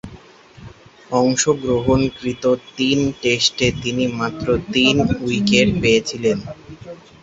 [1.13, 2.43] অংশগ্রহণকৃত
[2.77, 6.37] তিন টেস্টে তিনি মাত্র তিন উইকেট পেয়েছিলেন।